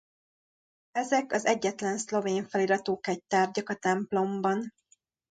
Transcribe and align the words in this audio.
Ezek 0.91 1.31
az 1.31 1.45
egyetlen 1.45 1.97
szlovén 1.97 2.45
feliratú 2.47 2.99
kegytárgyak 2.99 3.69
a 3.69 3.75
templomban. 3.75 4.73